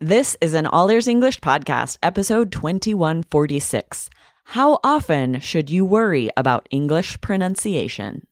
This 0.00 0.36
is 0.40 0.54
an 0.54 0.64
All 0.64 0.88
Ears 0.92 1.08
English 1.08 1.40
podcast, 1.40 1.98
episode 2.04 2.52
2146. 2.52 4.08
How 4.44 4.78
often 4.84 5.40
should 5.40 5.70
you 5.70 5.84
worry 5.84 6.30
about 6.36 6.68
English 6.70 7.20
pronunciation? 7.20 8.24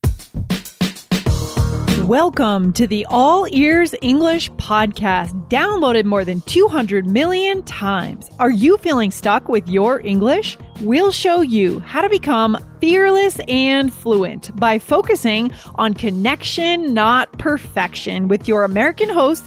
Welcome 2.04 2.72
to 2.74 2.86
the 2.86 3.04
All 3.06 3.48
Ears 3.50 3.96
English 4.00 4.48
podcast, 4.52 5.32
downloaded 5.48 6.04
more 6.04 6.24
than 6.24 6.40
200 6.42 7.04
million 7.04 7.64
times. 7.64 8.30
Are 8.38 8.48
you 8.48 8.78
feeling 8.78 9.10
stuck 9.10 9.48
with 9.48 9.68
your 9.68 10.00
English? 10.06 10.56
We'll 10.82 11.10
show 11.10 11.40
you 11.40 11.80
how 11.80 12.00
to 12.00 12.08
become 12.08 12.64
fearless 12.80 13.40
and 13.48 13.92
fluent 13.92 14.54
by 14.54 14.78
focusing 14.78 15.50
on 15.74 15.94
connection, 15.94 16.94
not 16.94 17.36
perfection, 17.40 18.28
with 18.28 18.46
your 18.46 18.62
American 18.62 19.08
host, 19.08 19.46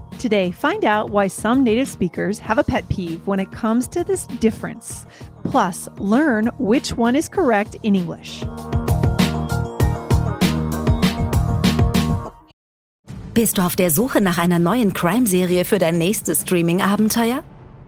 Today, 0.21 0.51
find 0.51 0.85
out 0.85 1.09
why 1.09 1.25
some 1.25 1.63
native 1.63 1.87
speakers 1.87 2.37
have 2.37 2.59
a 2.59 2.63
pet 2.63 2.87
peeve 2.89 3.25
when 3.25 3.39
it 3.39 3.51
comes 3.51 3.87
to 3.87 4.03
this 4.03 4.27
difference. 4.39 5.07
Plus, 5.43 5.89
learn 5.97 6.51
which 6.59 6.95
one 6.95 7.15
is 7.15 7.27
correct 7.27 7.75
in 7.81 7.95
English. 7.95 8.45
Bist 13.33 13.57
du 13.57 13.63
auf 13.63 13.75
der 13.75 13.89
Suche 13.89 14.21
nach 14.21 14.37
einer 14.37 14.59
neuen 14.59 14.93
Crime-Serie 14.93 15.65
für 15.65 15.79
dein 15.79 15.97
nächstes 15.97 16.41
Streaming-Abenteuer? 16.41 17.43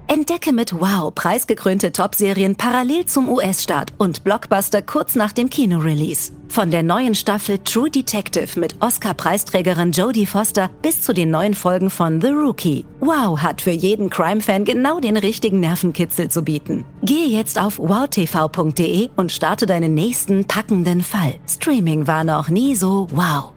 Entdecke 0.08 0.52
mit 0.52 0.74
Wow 0.74 1.14
preisgekrönte 1.16 1.92
Top-Serien 1.92 2.56
parallel 2.56 3.06
zum 3.06 3.30
US-Start 3.30 3.94
und 3.98 4.24
Blockbuster 4.24 4.82
kurz 4.82 5.16
nach 5.16 5.32
dem 5.32 5.50
Kino-Release. 5.50 6.34
Von 6.50 6.72
der 6.72 6.84
neuen 6.84 7.16
Staffel 7.16 7.58
True 7.60 7.90
Detective 7.90 8.60
mit 8.60 8.76
Oscar-Preisträgerin 8.82 9.92
Jodie 9.92 10.26
Foster 10.26 10.70
bis 10.82 11.02
zu 11.02 11.14
den 11.14 11.32
neuen 11.32 11.54
Folgen 11.54 11.90
von 11.90 12.22
The 12.22 12.28
Rookie. 12.28 12.86
Wow 13.00 13.42
hat 13.42 13.62
für 13.62 13.72
jeden 13.72 14.10
Crime-Fan 14.10 14.66
genau 14.66 15.00
den 15.00 15.18
richtigen 15.18 15.62
Nervenkitzel 15.62 16.30
zu 16.30 16.44
bieten. 16.44 16.86
Gehe 17.02 17.28
jetzt 17.28 17.60
auf 17.60 17.80
wowtv.de 17.80 19.10
und 19.16 19.32
starte 19.32 19.66
deinen 19.66 19.94
nächsten 19.94 20.46
packenden 20.46 21.02
Fall. 21.02 21.36
Streaming 21.48 22.06
war 22.08 22.24
noch 22.24 22.50
nie 22.50 22.76
so 22.76 23.08
wow. 23.12 23.54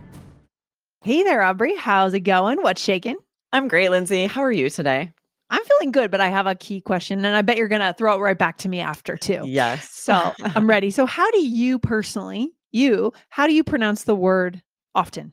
Hey 1.04 1.22
there, 1.24 1.46
Aubrey. 1.48 1.74
How's 1.84 2.14
it 2.14 2.24
going? 2.24 2.58
What's 2.62 2.82
shaking? 2.82 3.16
I'm 3.52 3.68
great, 3.68 3.90
Lindsay. 3.90 4.26
How 4.26 4.42
are 4.42 4.52
you 4.52 4.68
today? 4.68 5.12
I'm 5.50 5.62
feeling 5.64 5.92
good, 5.92 6.10
but 6.10 6.20
I 6.20 6.28
have 6.28 6.46
a 6.46 6.54
key 6.54 6.80
question, 6.80 7.24
and 7.24 7.36
I 7.36 7.42
bet 7.42 7.56
you're 7.56 7.68
going 7.68 7.80
to 7.80 7.94
throw 7.94 8.16
it 8.16 8.20
right 8.20 8.38
back 8.38 8.58
to 8.58 8.68
me 8.68 8.80
after, 8.80 9.16
too. 9.16 9.42
Yes. 9.44 9.88
So 9.90 10.32
I'm 10.54 10.66
ready. 10.68 10.90
So, 10.90 11.06
how 11.06 11.30
do 11.30 11.46
you 11.46 11.78
personally, 11.78 12.50
you, 12.72 13.12
how 13.28 13.46
do 13.46 13.54
you 13.54 13.62
pronounce 13.62 14.04
the 14.04 14.16
word 14.16 14.62
often? 14.94 15.32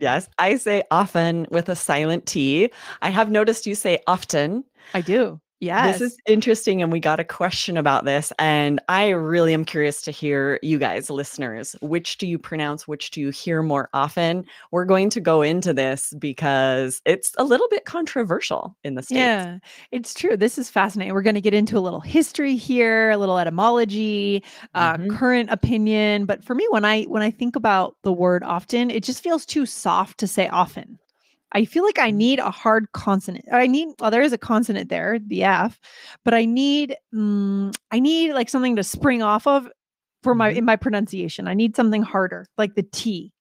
yes, 0.00 0.28
I 0.38 0.56
say 0.56 0.82
often 0.90 1.46
with 1.50 1.68
a 1.68 1.76
silent 1.76 2.26
T. 2.26 2.70
I 3.02 3.10
have 3.10 3.30
noticed 3.30 3.66
you 3.66 3.74
say 3.74 4.00
often. 4.06 4.64
I 4.92 5.00
do. 5.00 5.40
Yes. 5.64 5.98
This 5.98 6.12
is 6.12 6.18
interesting. 6.26 6.82
And 6.82 6.92
we 6.92 7.00
got 7.00 7.20
a 7.20 7.24
question 7.24 7.76
about 7.76 8.04
this. 8.04 8.32
And 8.38 8.80
I 8.88 9.08
really 9.10 9.54
am 9.54 9.64
curious 9.64 10.02
to 10.02 10.10
hear 10.10 10.58
you 10.62 10.78
guys, 10.78 11.08
listeners. 11.10 11.74
Which 11.80 12.18
do 12.18 12.26
you 12.26 12.38
pronounce? 12.38 12.86
Which 12.86 13.10
do 13.10 13.20
you 13.20 13.30
hear 13.30 13.62
more 13.62 13.88
often? 13.94 14.44
We're 14.70 14.84
going 14.84 15.10
to 15.10 15.20
go 15.20 15.42
into 15.42 15.72
this 15.72 16.12
because 16.18 17.00
it's 17.04 17.32
a 17.38 17.44
little 17.44 17.68
bit 17.68 17.84
controversial 17.86 18.76
in 18.84 18.94
the 18.94 19.02
States. 19.02 19.18
Yeah, 19.18 19.58
it's 19.90 20.14
true. 20.14 20.36
This 20.36 20.58
is 20.58 20.70
fascinating. 20.70 21.14
We're 21.14 21.22
going 21.22 21.34
to 21.34 21.40
get 21.40 21.54
into 21.54 21.78
a 21.78 21.80
little 21.80 22.00
history 22.00 22.56
here, 22.56 23.10
a 23.10 23.16
little 23.16 23.38
etymology, 23.38 24.42
uh, 24.74 24.96
Mhm. 24.98 25.10
current 25.10 25.50
opinion. 25.50 26.26
But 26.26 26.44
for 26.44 26.54
me, 26.54 26.66
when 26.70 26.84
I 26.84 27.04
when 27.04 27.22
I 27.22 27.30
think 27.30 27.56
about 27.56 27.96
the 28.02 28.12
word 28.12 28.42
often, 28.44 28.90
it 28.90 29.02
just 29.04 29.22
feels 29.22 29.46
too 29.46 29.66
soft 29.66 30.18
to 30.18 30.26
say 30.26 30.48
often. 30.48 30.98
I 31.54 31.64
feel 31.64 31.84
like 31.84 31.98
I 32.00 32.10
need 32.10 32.40
a 32.40 32.50
hard 32.50 32.90
consonant. 32.92 33.44
I 33.52 33.66
need 33.68 33.88
well, 34.00 34.10
there 34.10 34.22
is 34.22 34.32
a 34.32 34.38
consonant 34.38 34.88
there, 34.90 35.18
the 35.20 35.44
F, 35.44 35.78
but 36.24 36.34
I 36.34 36.44
need 36.44 36.96
mm, 37.14 37.74
I 37.92 38.00
need 38.00 38.32
like 38.32 38.48
something 38.48 38.74
to 38.76 38.82
spring 38.82 39.22
off 39.22 39.46
of 39.46 39.68
for 40.22 40.34
my 40.34 40.52
Mhm. 40.52 40.56
in 40.56 40.64
my 40.64 40.76
pronunciation. 40.76 41.46
I 41.46 41.54
need 41.54 41.76
something 41.76 42.02
harder, 42.02 42.46
like 42.58 42.74
the 42.74 42.82
T. 42.82 43.32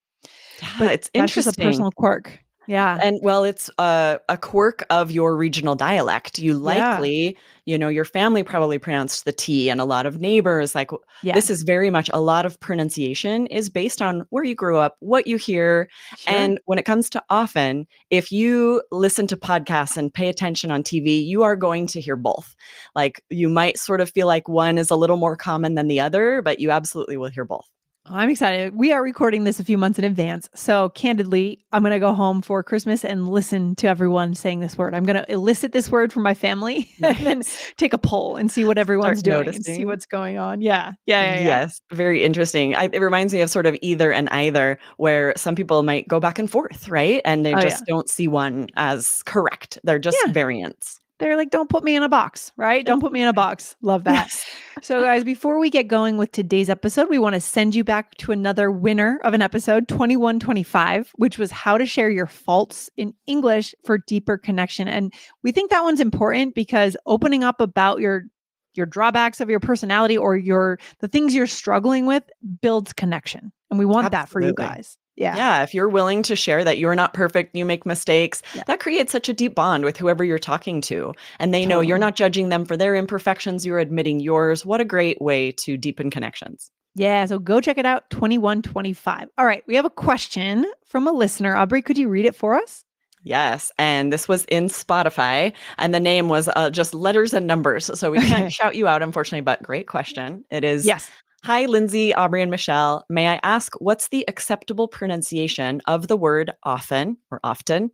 Yeah, 0.61 0.69
But 0.77 0.91
it's 0.91 1.09
that's 1.13 1.33
just 1.33 1.47
a 1.47 1.49
interesting. 1.49 1.65
personal 1.65 1.91
quirk. 1.91 2.39
Yeah. 2.67 2.97
And 3.01 3.19
well, 3.21 3.43
it's 3.43 3.69
a, 3.77 4.19
a 4.29 4.37
quirk 4.37 4.85
of 4.89 5.11
your 5.11 5.35
regional 5.35 5.75
dialect. 5.75 6.39
You 6.39 6.53
Yeah. 6.53 6.57
likely, 6.97 7.37
you 7.65 7.77
know, 7.77 7.89
your 7.89 8.05
family 8.05 8.43
probably 8.43 8.77
pronounced 8.79 9.25
the 9.25 9.31
T, 9.33 9.69
and 9.69 9.79
a 9.81 9.85
lot 9.85 10.05
of 10.05 10.19
neighbors, 10.19 10.75
like 10.75 10.91
yeah. 11.21 11.33
this 11.33 11.49
is 11.49 11.63
very 11.63 11.89
much 11.89 12.09
a 12.13 12.19
lot 12.21 12.45
of 12.45 12.59
pronunciation 12.59 13.47
is 13.47 13.69
based 13.69 14.01
on 14.01 14.25
where 14.29 14.43
you 14.43 14.55
grew 14.55 14.77
up, 14.77 14.95
what 14.99 15.27
you 15.27 15.37
hear. 15.37 15.89
Sure. 16.17 16.33
And 16.35 16.59
when 16.65 16.77
it 16.79 16.83
comes 16.85 17.09
to 17.11 17.23
often, 17.29 17.87
if 18.09 18.31
you 18.31 18.81
listen 18.91 19.27
to 19.27 19.37
podcasts 19.37 19.97
and 19.97 20.13
pay 20.13 20.29
attention 20.29 20.71
on 20.71 20.83
TV, 20.83 21.25
you 21.25 21.43
are 21.43 21.55
going 21.55 21.87
to 21.87 22.01
hear 22.01 22.15
both. 22.15 22.55
Like 22.95 23.23
you 23.29 23.49
might 23.49 23.77
sort 23.77 24.01
of 24.01 24.09
feel 24.11 24.27
like 24.27 24.47
one 24.47 24.77
is 24.77 24.89
a 24.89 24.95
little 24.95 25.17
more 25.17 25.35
common 25.35 25.75
than 25.75 25.87
the 25.87 25.99
other, 25.99 26.41
but 26.41 26.59
you 26.59 26.71
absolutely 26.71 27.17
will 27.17 27.29
hear 27.29 27.45
both. 27.45 27.69
I'm 28.05 28.29
excited. 28.29 28.75
We 28.75 28.91
are 28.91 29.01
recording 29.01 29.45
this 29.45 29.61
a 29.61 29.63
few 29.63 29.77
months 29.77 29.97
in 29.97 30.03
advance. 30.03 30.49
So, 30.53 30.89
candidly, 30.89 31.63
I'm 31.71 31.83
going 31.83 31.93
to 31.93 31.99
go 31.99 32.13
home 32.13 32.41
for 32.41 32.61
Christmas 32.61 33.05
and 33.05 33.29
listen 33.29 33.75
to 33.77 33.87
everyone 33.87 34.35
saying 34.35 34.59
this 34.59 34.77
word. 34.77 34.93
I'm 34.93 35.05
going 35.05 35.15
to 35.15 35.31
elicit 35.31 35.71
this 35.71 35.89
word 35.89 36.11
from 36.11 36.21
my 36.21 36.33
family 36.33 36.91
and 37.03 37.17
then 37.25 37.43
take 37.77 37.93
a 37.93 37.97
poll 37.97 38.35
and 38.35 38.51
see 38.51 38.65
what 38.65 38.77
everyone's 38.77 39.19
Start 39.19 39.45
doing 39.45 39.55
and 39.55 39.63
see 39.63 39.85
what's 39.85 40.05
going 40.05 40.37
on. 40.37 40.59
Yeah. 40.59 40.91
Yeah. 41.05 41.23
Yeah. 41.23 41.39
yeah. 41.39 41.45
Yes, 41.45 41.79
very 41.93 42.23
interesting. 42.25 42.75
I, 42.75 42.89
it 42.91 42.99
reminds 42.99 43.33
me 43.33 43.39
of 43.39 43.49
sort 43.49 43.65
of 43.65 43.77
either 43.81 44.11
and 44.11 44.27
either, 44.29 44.79
where 44.97 45.33
some 45.37 45.55
people 45.55 45.81
might 45.83 46.05
go 46.07 46.19
back 46.19 46.37
and 46.37 46.51
forth, 46.51 46.89
right? 46.89 47.21
And 47.23 47.45
they 47.45 47.53
Oh, 47.53 47.59
yeah. 47.59 47.69
just 47.69 47.85
don't 47.85 48.09
see 48.09 48.27
one 48.27 48.67
as 48.75 49.23
correct. 49.23 49.79
They're 49.85 49.97
just 49.99 50.17
Yeah. 50.25 50.33
variants. 50.33 50.99
They're 51.23 51.37
like, 51.37 51.51
don't 51.51 51.69
put 51.69 51.85
me 51.85 51.95
in 51.95 52.03
a 52.03 52.09
box, 52.09 52.51
right? 52.57 52.85
Don't 52.85 52.99
put 52.99 53.13
me 53.13 53.21
in 53.21 53.29
a 53.29 53.33
box. 53.33 53.77
Love 53.81 54.03
that. 54.03 54.13
Yes. 54.13 54.45
So, 54.81 54.99
guys, 54.99 55.23
before 55.23 55.57
we 55.57 55.69
get 55.69 55.87
going 55.87 56.17
with 56.17 56.33
today's 56.33 56.69
episode, 56.69 57.07
we 57.09 57.17
want 57.17 57.33
to 57.35 57.39
send 57.39 57.73
you 57.75 57.85
back 57.85 58.15
to 58.15 58.33
another 58.33 58.69
winner 58.69 59.21
of 59.23 59.33
an 59.33 59.41
episode 59.41 59.87
2125, 59.87 61.13
which 61.15 61.37
was 61.37 61.49
how 61.49 61.77
to 61.77 61.85
share 61.85 62.09
your 62.09 62.27
faults 62.27 62.89
in 62.97 63.13
English 63.25 63.73
for 63.85 63.99
deeper 63.99 64.37
connection. 64.37 64.89
And 64.89 65.13
we 65.43 65.53
think 65.53 65.71
that 65.71 65.85
one's 65.85 66.01
important 66.01 66.55
because 66.55 66.97
opening 67.05 67.41
up 67.41 67.61
about 67.61 68.01
your 68.01 68.25
your 68.73 68.85
drawbacks 68.85 69.39
of 69.39 69.49
your 69.49 69.61
personality 69.61 70.17
or 70.17 70.35
your 70.35 70.77
the 70.99 71.07
things 71.07 71.33
you're 71.33 71.47
struggling 71.47 72.05
with 72.05 72.23
builds 72.61 72.91
connection. 72.91 73.53
And 73.69 73.79
we 73.79 73.85
want 73.85 74.11
that 74.11 74.27
for 74.27 74.41
you 74.41 74.53
guys. 74.53 74.97
Yeah. 75.15 75.35
Yeah. 75.35 75.63
If 75.63 75.73
you're 75.73 75.89
willing 75.89 76.23
to 76.23 76.35
share 76.35 76.63
that 76.63 76.77
you're 76.79 76.95
not 76.95 77.13
perfect, 77.13 77.55
you 77.55 77.65
make 77.65 77.85
mistakes, 77.85 78.41
Yeah. 78.55 78.63
that 78.67 78.79
creates 78.79 79.11
such 79.11 79.29
a 79.29 79.33
deep 79.33 79.53
bond 79.55 79.85
with 79.85 79.95
whoever 79.97 80.23
you're 80.23 80.39
talking 80.39 80.81
to. 80.81 81.13
And 81.39 81.53
they 81.53 81.65
know 81.65 81.81
you're 81.81 81.97
not 81.99 82.15
judging 82.15 82.49
them 82.49 82.65
for 82.65 82.75
their 82.75 82.95
imperfections, 82.95 83.65
you're 83.65 83.79
admitting 83.79 84.19
yours. 84.19 84.65
What 84.65 84.81
a 84.81 84.85
great 84.85 85.21
way 85.21 85.51
to 85.53 85.77
deepen 85.77 86.09
connections. 86.09 86.71
Yeah, 86.95 87.25
so 87.25 87.39
go 87.39 87.59
check 87.61 87.77
it 87.77 87.85
out 87.85 88.09
2125. 88.11 89.27
All 89.37 89.45
right, 89.45 89.63
we 89.67 89.75
have 89.75 89.85
a 89.85 89.89
question 89.89 90.65
from 90.87 91.07
a 91.07 91.11
listener. 91.11 91.55
Aubrey, 91.55 91.81
could 91.81 91.97
you 91.97 92.07
read 92.09 92.25
it 92.25 92.35
for 92.35 92.55
us? 92.55 92.83
Yes. 93.25 93.71
And 93.79 94.11
this 94.11 94.27
was 94.27 94.43
in 94.45 94.65
Spotify, 94.65 95.53
and 95.77 95.93
the 95.95 95.99
name 95.99 96.27
was 96.27 96.49
uh, 96.55 96.69
just 96.69 96.93
letters 96.93 97.33
and 97.33 97.47
numbers. 97.47 97.89
So 97.97 98.11
we 98.11 98.19
can't 98.19 98.51
shout 98.51 98.75
you 98.75 98.85
out, 98.87 99.01
unfortunately, 99.01 99.41
but 99.41 99.63
great 99.63 99.87
question. 99.87 100.43
It 100.51 100.63
is 100.63 100.85
Yes. 100.85 101.09
Hi, 101.45 101.65
Lindsay, 101.65 102.13
Aubrey, 102.13 102.41
and 102.41 102.49
Michelle. 102.49 103.05
May 103.09 103.27
I 103.27 103.39
ask 103.43 103.73
what's 103.81 104.07
the 104.07 104.23
acceptable 104.29 104.87
pronunciation 104.87 105.81
of 105.87 106.07
the 106.07 106.15
word 106.15 106.51
often 106.63 107.17
or 107.31 107.41
often? 107.43 107.91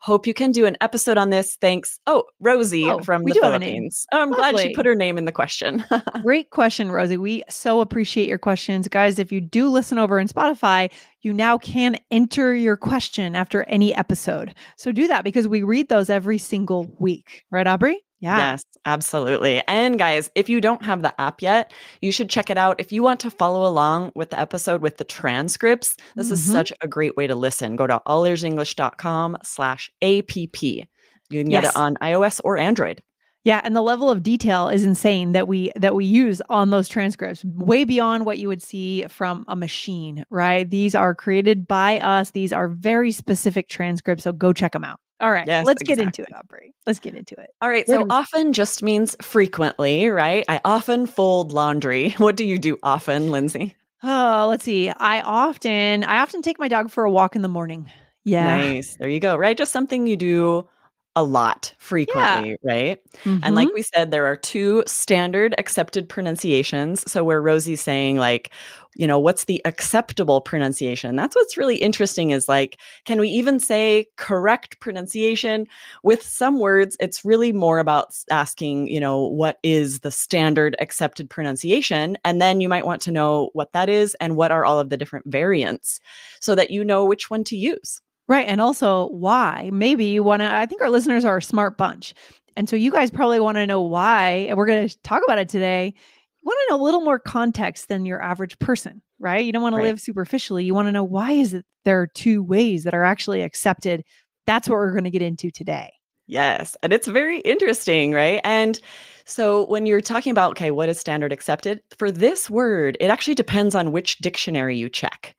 Hope 0.00 0.26
you 0.26 0.32
can 0.32 0.50
do 0.50 0.64
an 0.64 0.78
episode 0.80 1.18
on 1.18 1.28
this. 1.28 1.56
Thanks. 1.60 1.98
Oh, 2.06 2.24
Rosie 2.40 2.84
Oh, 2.88 3.00
from 3.00 3.24
the 3.24 3.32
do 3.34 3.40
have 3.42 3.52
a 3.54 3.58
name. 3.58 3.68
Philippines. 3.68 4.06
Oh, 4.12 4.22
I'm 4.22 4.30
glad 4.30 4.58
she 4.58 4.74
put 4.74 4.86
her 4.86 4.94
name 4.94 5.18
in 5.18 5.26
the 5.26 5.32
question. 5.32 5.84
Great 6.22 6.48
question, 6.50 6.90
Rosie. 6.90 7.16
We 7.18 7.42
so 7.50 7.80
appreciate 7.80 8.28
your 8.28 8.38
questions. 8.38 8.88
Guys, 8.88 9.18
if 9.18 9.30
you 9.30 9.42
do 9.42 9.68
listen 9.68 9.98
over 9.98 10.18
in 10.18 10.28
Spotify, 10.28 10.90
you 11.20 11.34
now 11.34 11.58
can 11.58 11.98
enter 12.10 12.54
your 12.54 12.76
question 12.78 13.34
after 13.36 13.64
any 13.64 13.94
episode. 13.94 14.54
So 14.76 14.90
do 14.90 15.06
that 15.08 15.24
because 15.24 15.48
we 15.48 15.62
read 15.62 15.88
those 15.90 16.08
every 16.08 16.38
single 16.38 16.90
week. 16.98 17.44
Right, 17.50 17.66
Aubrey? 17.66 18.02
Yeah. 18.20 18.38
Yes, 18.52 18.64
absolutely. 18.86 19.62
And 19.68 19.98
guys, 19.98 20.30
if 20.34 20.48
you 20.48 20.60
don't 20.60 20.82
have 20.82 21.02
the 21.02 21.18
app 21.20 21.42
yet, 21.42 21.72
you 22.00 22.10
should 22.10 22.30
check 22.30 22.48
it 22.48 22.56
out. 22.56 22.80
If 22.80 22.90
you 22.90 23.02
want 23.02 23.20
to 23.20 23.30
follow 23.30 23.66
along 23.68 24.12
with 24.14 24.30
the 24.30 24.40
episode 24.40 24.80
with 24.80 24.96
the 24.96 25.04
transcripts, 25.04 25.96
this 26.14 26.30
is 26.30 26.40
Mhm. 26.46 26.52
such 26.52 26.72
a 26.80 26.88
great 26.88 27.16
way 27.16 27.26
to 27.26 27.34
listen. 27.34 27.76
Go 27.76 27.86
to 27.86 28.00
allearsenglish.com 28.06 29.36
slash 29.42 29.90
app. 30.02 30.36
You 30.36 31.40
can 31.42 31.48
get 31.50 31.64
Yes. 31.64 31.72
it 31.72 31.76
on 31.76 31.96
iOS 32.00 32.40
or 32.44 32.56
Android. 32.56 33.02
Yeah, 33.46 33.60
and 33.62 33.76
the 33.76 33.82
level 33.82 34.10
of 34.10 34.24
detail 34.24 34.68
is 34.68 34.84
insane 34.84 35.30
that 35.30 35.46
we 35.46 35.70
that 35.76 35.94
we 35.94 36.04
use 36.04 36.42
on 36.48 36.70
those 36.70 36.88
transcripts, 36.88 37.44
way 37.44 37.84
beyond 37.84 38.26
what 38.26 38.38
you 38.38 38.48
would 38.48 38.60
see 38.60 39.04
from 39.06 39.44
a 39.46 39.54
machine, 39.54 40.24
right? 40.30 40.68
These 40.68 40.96
are 40.96 41.14
created 41.14 41.68
by 41.68 42.00
us. 42.00 42.32
These 42.32 42.52
are 42.52 42.66
very 42.66 43.12
specific 43.12 43.68
transcripts, 43.68 44.24
so 44.24 44.32
go 44.32 44.52
check 44.52 44.72
them 44.72 44.82
out. 44.82 44.98
All 45.20 45.30
right, 45.30 45.46
Yes, 45.46 45.64
let's 45.64 45.84
get 45.84 46.00
into 46.00 46.22
it. 46.22 46.34
Aubrey. 46.34 46.74
Let's 46.88 46.98
get 46.98 47.14
into 47.14 47.36
it. 47.38 47.50
All 47.62 47.68
right. 47.68 47.86
So 47.86 48.04
often 48.10 48.52
just 48.52 48.82
means 48.82 49.14
frequently, 49.22 50.08
right? 50.08 50.44
I 50.48 50.60
often 50.64 51.06
fold 51.06 51.52
laundry. 51.52 52.10
What 52.18 52.34
do 52.34 52.44
you 52.44 52.58
do 52.58 52.76
often, 52.82 53.30
Lindsay? 53.30 53.76
Oh, 54.02 54.46
let's 54.50 54.64
see. 54.64 54.90
I 54.90 55.20
often 55.20 56.02
I 56.02 56.18
often 56.18 56.42
take 56.42 56.58
my 56.58 56.66
dog 56.66 56.90
for 56.90 57.04
a 57.04 57.10
walk 57.12 57.36
in 57.36 57.42
the 57.42 57.48
morning. 57.48 57.92
Yeah. 58.24 58.56
Nice. 58.56 58.96
There 58.96 59.08
you 59.08 59.20
go. 59.20 59.36
Right. 59.36 59.56
Just 59.56 59.70
something 59.70 60.08
you 60.08 60.16
do 60.16 60.68
a 61.16 61.24
lot 61.24 61.74
frequently, 61.78 62.56
right? 62.62 63.00
And 63.42 63.54
Mhm. 63.54 63.56
like 63.56 63.72
we 63.72 63.82
said, 63.82 64.10
there 64.10 64.26
are 64.26 64.36
two 64.36 64.84
standard 64.86 65.54
accepted 65.58 66.08
pronunciations. 66.08 67.10
So 67.10 67.24
where 67.24 67.40
Rosie's 67.42 67.80
saying, 67.80 68.18
like, 68.18 68.50
you 68.96 69.06
know, 69.06 69.18
what's 69.18 69.44
the 69.44 69.60
acceptable 69.66 70.40
pronunciation? 70.40 71.16
That's 71.16 71.34
what's 71.36 71.56
really 71.56 71.76
interesting 71.76 72.30
is 72.30 72.48
like, 72.48 72.78
can 73.04 73.20
we 73.20 73.28
even 73.28 73.60
say 73.60 74.06
correct 74.16 74.78
pronunciation? 74.80 75.66
With 76.02 76.22
some 76.22 76.58
words, 76.60 76.96
it's 77.00 77.24
really 77.24 77.52
more 77.52 77.78
about 77.78 78.14
asking, 78.30 78.88
you 78.88 79.00
know, 79.00 79.26
what 79.26 79.58
is 79.62 80.00
the 80.00 80.10
standard 80.10 80.76
accepted 80.80 81.28
pronunciation? 81.30 82.16
And 82.24 82.40
then 82.40 82.60
you 82.60 82.68
might 82.68 82.86
want 82.86 83.02
to 83.02 83.12
know 83.12 83.50
what 83.54 83.72
that 83.72 83.88
is 83.88 84.14
and 84.20 84.36
what 84.36 84.50
are 84.50 84.64
all 84.64 84.80
of 84.80 84.90
the 84.90 84.96
different 84.96 85.26
variants 85.26 86.00
so 86.40 86.54
that 86.54 86.70
you 86.70 86.84
know 86.84 87.04
which 87.04 87.30
one 87.30 87.44
to 87.44 87.56
use. 87.56 88.00
Right. 88.28 88.46
And 88.48 88.60
also 88.60 89.08
why. 89.08 89.70
Maybe 89.72 90.06
you 90.06 90.22
want 90.22 90.40
to, 90.40 90.52
I 90.52 90.66
think 90.66 90.82
our 90.82 90.90
listeners 90.90 91.24
are 91.24 91.36
a 91.36 91.42
smart 91.42 91.78
bunch. 91.78 92.12
And 92.56 92.68
so 92.68 92.74
you 92.74 92.90
guys 92.90 93.10
probably 93.10 93.38
want 93.38 93.56
to 93.56 93.66
know 93.66 93.82
why. 93.82 94.46
And 94.48 94.56
we're 94.56 94.66
going 94.66 94.88
to 94.88 94.98
talk 95.02 95.22
about 95.24 95.38
it 95.38 95.48
today. 95.48 95.94
You 95.94 96.42
want 96.44 96.58
to 96.66 96.72
know 96.72 96.82
a 96.82 96.84
little 96.84 97.02
more 97.02 97.18
context 97.18 97.88
than 97.88 98.06
your 98.06 98.20
average 98.20 98.58
person, 98.58 99.02
right? 99.18 99.44
You 99.44 99.52
don't 99.52 99.62
want 99.62 99.76
to 99.76 99.82
live 99.82 100.00
superficially. 100.00 100.64
You 100.64 100.74
want 100.74 100.88
to 100.88 100.92
know 100.92 101.04
why 101.04 101.32
is 101.32 101.54
it 101.54 101.64
there 101.84 102.00
are 102.00 102.08
two 102.08 102.42
ways 102.42 102.84
that 102.84 102.94
are 102.94 103.04
actually 103.04 103.42
accepted. 103.42 104.04
That's 104.46 104.68
what 104.68 104.76
we're 104.76 104.92
going 104.92 105.04
to 105.04 105.10
get 105.10 105.22
into 105.22 105.50
today. 105.50 105.92
Yes. 106.26 106.76
And 106.82 106.92
it's 106.92 107.06
very 107.06 107.38
interesting, 107.40 108.12
right? 108.12 108.40
And 108.42 108.80
so 109.26 109.66
when 109.66 109.86
you're 109.86 110.00
talking 110.00 110.30
about, 110.30 110.52
okay, 110.52 110.70
what 110.70 110.88
is 110.88 111.00
standard 111.00 111.32
accepted? 111.32 111.80
For 111.98 112.12
this 112.12 112.48
word, 112.48 112.96
it 113.00 113.10
actually 113.10 113.34
depends 113.34 113.74
on 113.74 113.90
which 113.90 114.18
dictionary 114.18 114.76
you 114.76 114.88
check. 114.88 115.34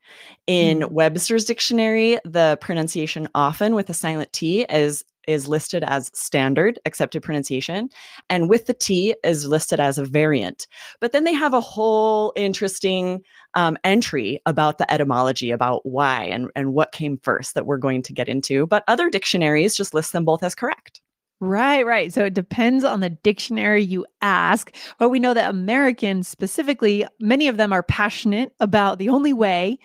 In 0.46 0.80
Mm. 0.80 0.90
Webster's 0.92 1.46
dictionary, 1.46 2.18
the 2.24 2.58
pronunciation 2.60 3.28
often 3.34 3.74
with 3.74 3.88
a 3.90 3.94
silent 3.94 4.32
T 4.32 4.66
is 4.70 5.04
is 5.26 5.46
listed 5.46 5.84
as 5.84 6.10
standard 6.14 6.78
accepted 6.86 7.22
pronunciation 7.22 7.90
and 8.30 8.48
with 8.48 8.64
the 8.64 8.72
T 8.72 9.14
is 9.22 9.46
listed 9.46 9.78
as 9.78 9.98
a 9.98 10.04
variant. 10.06 10.66
But 11.00 11.12
then 11.12 11.24
they 11.24 11.34
have 11.34 11.52
a 11.52 11.60
whole 11.60 12.32
interesting 12.34 13.22
um, 13.52 13.76
entry 13.84 14.40
about 14.46 14.78
the 14.78 14.90
etymology, 14.90 15.50
about 15.50 15.84
why 15.84 16.24
and, 16.24 16.50
and 16.56 16.72
what 16.72 16.92
came 16.92 17.18
first 17.18 17.54
that 17.54 17.66
we're 17.66 17.76
going 17.76 18.02
to 18.04 18.14
get 18.14 18.28
into. 18.28 18.66
But 18.66 18.84
other 18.88 19.10
dictionaries 19.10 19.76
just 19.76 19.92
list 19.92 20.12
them 20.14 20.24
both 20.24 20.42
as 20.42 20.54
correct. 20.54 21.02
Right, 21.40 21.86
right. 21.86 22.12
So 22.12 22.24
it 22.24 22.34
depends 22.34 22.82
on 22.82 22.98
the 22.98 23.10
dictionary 23.10 23.84
you 23.84 24.04
ask. 24.22 24.74
But 24.98 25.10
we 25.10 25.20
know 25.20 25.34
that 25.34 25.50
Americans 25.50 26.26
specifically, 26.26 27.06
many 27.20 27.46
of 27.46 27.56
them 27.56 27.72
are 27.72 27.84
passionate 27.84 28.52
about 28.58 28.98
the 28.98 29.08
only 29.08 29.32
way 29.32 29.78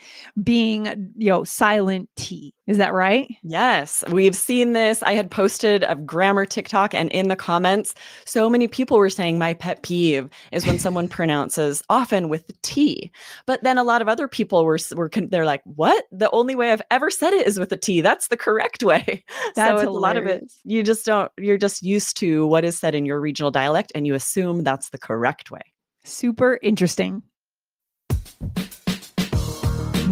being, 0.44 1.12
you 1.16 1.30
know, 1.30 1.44
silent 1.44 2.10
T. 2.16 2.56
Is 2.66 2.78
that 2.78 2.94
right? 2.94 3.28
Yes, 3.44 4.06
we've 4.10 4.36
seen 4.36 4.72
this. 4.72 5.04
I 5.04 5.14
had 5.14 5.30
posted 5.30 5.84
a 5.84 5.96
grammar 5.96 6.46
TikTok, 6.46 6.94
and 6.94 7.12
in 7.12 7.28
the 7.28 7.36
comments, 7.36 7.94
so 8.26 8.50
many 8.50 8.70
people 8.70 8.98
were 8.98 9.10
saying 9.10 9.38
my 9.38 9.54
pet 9.54 9.84
peeve 9.84 10.30
is 10.54 10.66
when 10.66 10.80
someone 10.80 11.10
pronounces 11.10 11.84
often 11.90 12.30
with 12.30 12.48
the 12.48 12.56
T. 12.62 13.12
But 13.46 13.64
then 13.64 13.78
a 13.78 13.84
lot 13.84 14.02
of 14.02 14.08
other 14.08 14.30
people 14.30 14.64
were 14.64 14.80
were 14.96 15.10
they're 15.14 15.46
like, 15.46 15.62
"What? 15.66 16.06
The 16.12 16.32
only 16.32 16.56
way 16.56 16.72
I've 16.72 16.82
ever 16.90 17.10
said 17.10 17.34
it 17.34 17.46
is 17.46 17.60
with 17.60 17.72
a 17.74 17.78
T. 17.78 18.00
That's 18.00 18.30
the 18.30 18.38
correct 18.38 18.82
way." 18.82 19.26
That's 19.56 19.70
so 19.70 19.78
it's 19.78 19.88
a 19.88 19.92
lot 19.92 20.16
of 20.16 20.26
it. 20.26 20.50
You 20.64 20.84
just 20.84 21.06
don't. 21.06 21.30
You're 21.38 21.58
just 21.58 21.84
used 21.84 22.16
to 22.18 22.48
what 22.48 22.64
is 22.64 22.80
said 22.80 22.96
in 22.96 23.06
your 23.06 23.20
regional 23.20 23.52
dialect, 23.52 23.92
and 23.94 24.08
you 24.08 24.14
assume 24.14 24.64
that's 24.64 24.90
the 24.90 24.98
correct 24.98 25.52
way. 25.52 25.62
Super 26.06 26.60
interesting. 26.62 27.24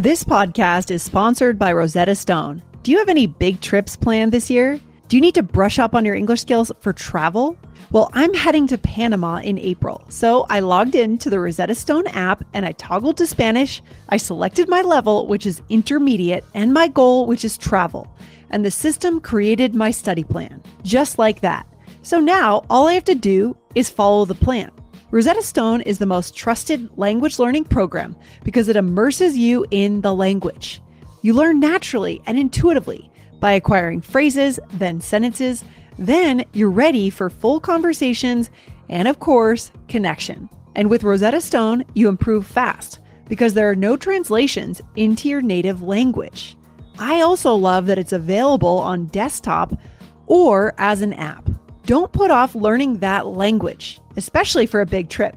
This 0.02 0.24
podcast 0.24 0.90
is 0.90 1.00
sponsored 1.00 1.60
by 1.60 1.72
Rosetta 1.72 2.16
Stone. 2.16 2.60
Do 2.82 2.90
you 2.90 2.98
have 2.98 3.08
any 3.08 3.28
big 3.28 3.60
trips 3.60 3.94
planned 3.94 4.32
this 4.32 4.50
year? 4.50 4.80
Do 5.06 5.16
you 5.16 5.20
need 5.20 5.36
to 5.36 5.44
brush 5.44 5.78
up 5.78 5.94
on 5.94 6.04
your 6.04 6.16
English 6.16 6.40
skills 6.40 6.72
for 6.80 6.92
travel? 6.92 7.56
Well, 7.92 8.10
I'm 8.12 8.34
heading 8.34 8.66
to 8.66 8.78
Panama 8.78 9.36
in 9.36 9.60
April. 9.60 10.02
So 10.08 10.44
I 10.50 10.58
logged 10.58 10.96
into 10.96 11.30
the 11.30 11.38
Rosetta 11.38 11.76
Stone 11.76 12.08
app 12.08 12.44
and 12.52 12.66
I 12.66 12.72
toggled 12.72 13.16
to 13.18 13.28
Spanish. 13.28 13.80
I 14.08 14.16
selected 14.16 14.68
my 14.68 14.80
level, 14.80 15.28
which 15.28 15.46
is 15.46 15.62
intermediate, 15.68 16.44
and 16.52 16.74
my 16.74 16.88
goal, 16.88 17.26
which 17.26 17.44
is 17.44 17.56
travel. 17.56 18.12
And 18.50 18.64
the 18.64 18.72
system 18.72 19.20
created 19.20 19.72
my 19.72 19.92
study 19.92 20.24
plan, 20.24 20.64
just 20.82 21.16
like 21.20 21.42
that. 21.42 21.64
So 22.02 22.18
now 22.18 22.64
all 22.68 22.88
I 22.88 22.94
have 22.94 23.04
to 23.04 23.14
do 23.14 23.56
is 23.76 23.88
follow 23.88 24.24
the 24.24 24.34
plan. 24.34 24.72
Rosetta 25.12 25.42
Stone 25.42 25.82
is 25.82 25.98
the 25.98 26.06
most 26.06 26.34
trusted 26.34 26.88
language 26.96 27.38
learning 27.38 27.64
program 27.64 28.16
because 28.44 28.68
it 28.68 28.76
immerses 28.76 29.36
you 29.36 29.66
in 29.70 30.00
the 30.00 30.14
language. 30.14 30.80
You 31.20 31.34
learn 31.34 31.60
naturally 31.60 32.22
and 32.24 32.38
intuitively 32.38 33.10
by 33.38 33.52
acquiring 33.52 34.00
phrases, 34.00 34.58
then 34.72 35.02
sentences, 35.02 35.64
then 35.98 36.46
you're 36.54 36.70
ready 36.70 37.10
for 37.10 37.28
full 37.28 37.60
conversations 37.60 38.48
and, 38.88 39.06
of 39.06 39.20
course, 39.20 39.70
connection. 39.86 40.48
And 40.76 40.88
with 40.88 41.04
Rosetta 41.04 41.42
Stone, 41.42 41.84
you 41.92 42.08
improve 42.08 42.46
fast 42.46 42.98
because 43.28 43.52
there 43.52 43.68
are 43.68 43.76
no 43.76 43.98
translations 43.98 44.80
into 44.96 45.28
your 45.28 45.42
native 45.42 45.82
language. 45.82 46.56
I 46.98 47.20
also 47.20 47.54
love 47.54 47.84
that 47.84 47.98
it's 47.98 48.14
available 48.14 48.78
on 48.78 49.08
desktop 49.08 49.78
or 50.26 50.72
as 50.78 51.02
an 51.02 51.12
app. 51.12 51.50
Don't 51.84 52.12
put 52.12 52.30
off 52.30 52.54
learning 52.54 52.98
that 52.98 53.26
language, 53.26 54.00
especially 54.16 54.66
for 54.66 54.80
a 54.80 54.86
big 54.86 55.08
trip. 55.08 55.36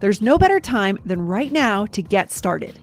There's 0.00 0.20
no 0.20 0.36
better 0.38 0.58
time 0.58 0.98
than 1.04 1.26
right 1.26 1.52
now 1.52 1.86
to 1.86 2.02
get 2.02 2.32
started. 2.32 2.78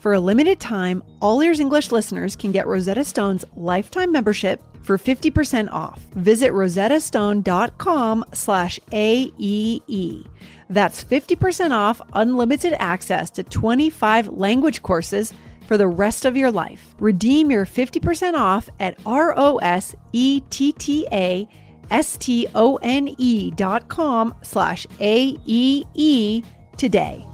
For 0.00 0.14
a 0.14 0.20
limited 0.20 0.58
time, 0.58 1.02
All 1.20 1.40
Ears 1.42 1.60
English 1.60 1.92
listeners 1.92 2.34
can 2.34 2.50
get 2.52 2.66
Rosetta 2.66 3.04
Stone's 3.04 3.44
lifetime 3.54 4.10
membership 4.10 4.62
for 4.82 4.98
50% 4.98 5.70
off. 5.72 6.00
Visit 6.14 6.52
rosettastone.com 6.52 8.24
slash 8.32 8.80
AEE. 8.92 10.26
That's 10.68 11.04
50% 11.04 11.70
off 11.70 12.00
unlimited 12.12 12.74
access 12.78 13.30
to 13.30 13.44
25 13.44 14.28
language 14.28 14.82
courses 14.82 15.32
for 15.66 15.76
the 15.78 15.88
rest 15.88 16.24
of 16.24 16.36
your 16.36 16.50
life. 16.50 16.94
Redeem 16.98 17.50
your 17.50 17.66
50% 17.66 18.34
off 18.34 18.68
at 18.80 18.98
R-O-S-E-T-T-A 19.06 19.98
S-T-O-N-E 21.08 21.48
E 21.50 21.65
dot 21.90 23.88
com 23.88 24.34
slash 24.42 24.86
A-E-E 25.00 26.42
today. 26.76 27.26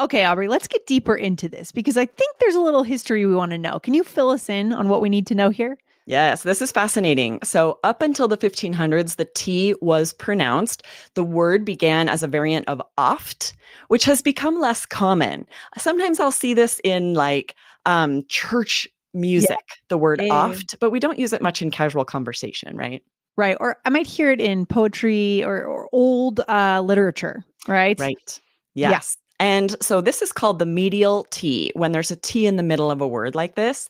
Okay, 0.00 0.24
Aubrey, 0.24 0.48
let's 0.48 0.66
get 0.66 0.86
deeper 0.86 1.14
into 1.14 1.48
this 1.48 1.70
because 1.70 1.96
I 1.96 2.04
think 2.04 2.36
there's 2.38 2.56
a 2.56 2.60
little 2.60 2.82
history 2.82 3.24
we 3.26 3.34
want 3.34 3.52
to 3.52 3.58
know. 3.58 3.78
Can 3.78 3.94
you 3.94 4.02
fill 4.02 4.30
us 4.30 4.48
in 4.48 4.72
on 4.72 4.88
what 4.88 5.00
we 5.00 5.08
need 5.08 5.26
to 5.28 5.34
know 5.34 5.50
here? 5.50 5.78
Yes, 6.06 6.42
this 6.42 6.60
is 6.60 6.70
fascinating. 6.70 7.38
So, 7.42 7.78
up 7.82 8.02
until 8.02 8.28
the 8.28 8.36
1500s, 8.36 9.16
the 9.16 9.24
T 9.24 9.74
was 9.80 10.12
pronounced. 10.12 10.82
The 11.14 11.24
word 11.24 11.64
began 11.64 12.10
as 12.10 12.22
a 12.22 12.28
variant 12.28 12.68
of 12.68 12.82
oft, 12.98 13.54
which 13.88 14.04
has 14.04 14.20
become 14.20 14.60
less 14.60 14.84
common. 14.84 15.46
Sometimes 15.78 16.20
I'll 16.20 16.30
see 16.30 16.52
this 16.52 16.78
in 16.84 17.14
like 17.14 17.54
um, 17.86 18.24
church 18.28 18.88
music, 19.12 19.58
the 19.88 19.98
word 19.98 20.20
Yeah, 20.20 20.26
yeah, 20.26 20.32
yeah. 20.32 20.52
oft, 20.52 20.76
but 20.80 20.90
we 20.90 21.00
don't 21.00 21.18
use 21.18 21.32
it 21.32 21.42
much 21.42 21.62
in 21.62 21.70
casual 21.70 22.04
conversation, 22.04 22.76
right? 22.76 23.02
Right. 23.36 23.56
Or 23.60 23.76
I 23.84 23.90
might 23.90 24.06
hear 24.06 24.30
it 24.30 24.40
in 24.40 24.66
poetry 24.66 25.42
or, 25.42 25.64
or 25.64 25.88
old 25.92 26.40
uh, 26.48 26.80
literature, 26.84 27.44
right? 27.66 27.98
Right. 27.98 28.40
Yeah. 28.74 28.90
Yes. 28.90 29.16
And 29.40 29.74
so 29.82 30.00
this 30.00 30.22
is 30.22 30.30
called 30.30 30.60
the 30.60 30.66
medial 30.66 31.26
T 31.30 31.72
when 31.74 31.90
there's 31.90 32.12
a 32.12 32.16
T 32.16 32.46
in 32.46 32.54
the 32.54 32.62
middle 32.62 32.92
of 32.92 33.00
a 33.00 33.08
word 33.08 33.34
like 33.34 33.56
this. 33.56 33.88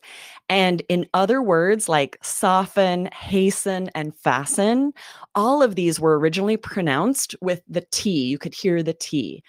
And 0.49 0.83
in 0.89 1.07
other 1.13 1.43
words 1.43 1.89
like 1.89 2.17
soften, 2.23 3.11
hasten, 3.13 3.91
and 3.95 4.17
fasten, 4.17 4.93
all 5.35 5.63
of 5.63 5.75
these 5.75 6.01
were 6.01 6.19
originally 6.19 6.57
pronounced 6.57 7.35
with 7.43 7.61
the 7.69 7.85
T. 7.91 8.25
You 8.25 8.39
could 8.39 8.55
hear 8.55 8.83
the 8.83 8.95
T. 8.95 9.43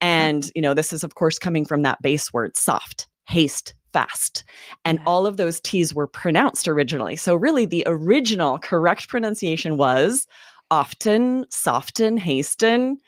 And, 0.00 0.50
you 0.54 0.62
know, 0.62 0.72
this 0.72 0.92
is, 0.92 1.04
of 1.04 1.14
course, 1.14 1.38
coming 1.38 1.66
from 1.66 1.82
that 1.82 2.00
base 2.00 2.32
word 2.32 2.56
soft, 2.56 3.06
haste, 3.28 3.74
fast. 3.92 4.44
And 4.84 5.00
all 5.06 5.26
of 5.26 5.36
those 5.36 5.60
T's 5.60 5.94
were 5.94 6.06
pronounced 6.06 6.68
originally. 6.68 7.16
So, 7.16 7.34
really, 7.34 7.66
the 7.66 7.84
original 7.86 8.58
correct 8.58 9.08
pronunciation 9.08 9.76
was 9.76 10.26
often, 10.70 11.44
soften, 11.50 12.16
hasten, 12.16 12.98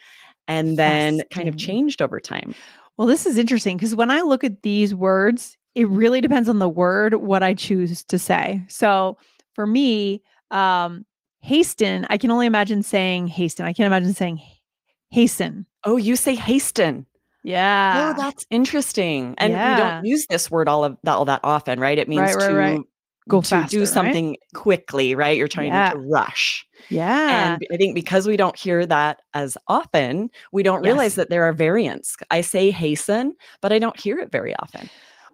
and 0.47 0.79
then 0.79 1.23
kind 1.31 1.49
of 1.49 1.57
changed 1.57 2.03
over 2.03 2.21
time. 2.21 2.55
Well, 2.97 3.09
this 3.09 3.27
is 3.27 3.39
interesting 3.39 3.77
because 3.77 3.95
when 3.95 4.11
I 4.11 4.21
look 4.21 4.45
at 4.45 4.63
these 4.63 4.95
words, 4.95 5.57
it 5.75 5.89
really 5.89 6.21
depends 6.21 6.49
on 6.49 6.59
the 6.59 6.69
word 6.69 7.15
what 7.15 7.43
I 7.43 7.55
choose 7.55 8.05
to 8.05 8.19
say. 8.19 8.63
So 8.69 9.19
for 9.55 9.67
me, 9.67 10.23
um, 10.51 11.05
hasten, 11.41 12.07
I 12.11 12.19
can 12.19 12.31
only 12.31 12.47
imagine 12.47 12.83
saying 12.83 13.27
hasten. 13.29 13.67
I 13.67 13.73
can't 13.73 13.87
imagine 13.87 14.15
saying 14.15 14.41
hasten. 15.11 15.67
Oh, 15.85 15.97
you 15.97 16.17
say 16.17 16.35
hasten. 16.35 17.07
Yeah. 17.45 18.15
Oh, 18.17 18.21
that's 18.21 18.45
interesting. 18.51 19.35
And 19.39 19.53
we 19.53 19.59
don't 19.83 20.05
use 20.07 20.27
this 20.29 20.51
word 20.51 20.67
all 20.69 20.85
of 20.85 20.97
that 21.05 21.13
all 21.13 21.27
that 21.27 21.41
often, 21.45 21.79
right? 21.79 21.99
It 21.99 22.09
means 22.09 22.21
Right, 22.23 22.35
right, 22.37 22.49
to 22.49 22.55
right. 22.57 22.81
Go 23.29 23.41
to 23.41 23.49
faster, 23.49 23.79
do 23.79 23.87
something 23.87 24.37
quickly, 24.55 25.15
right? 25.15 25.37
You're 25.39 25.49
trying 25.49 25.69
Yeah. 25.69 25.91
to 25.93 25.99
rush. 25.99 26.67
yeah. 26.91 27.55
And 27.55 27.63
I 27.73 27.77
think 27.79 27.95
because 27.95 28.27
we 28.27 28.37
don't 28.37 28.57
hear 28.59 28.85
that 28.87 29.21
as 29.33 29.57
often, 29.69 30.29
we 30.53 30.63
don't 30.63 30.83
realize 30.83 31.13
Yes. 31.13 31.17
that 31.17 31.31
there 31.31 31.45
are 31.45 31.53
variants. 31.55 32.17
I 32.31 32.41
say 32.43 32.71
hasten, 32.71 33.35
but 33.63 33.73
I 33.73 33.79
don't 33.79 33.99
hear 33.99 34.19
it 34.19 34.31
very 34.31 34.55
often. 34.57 34.91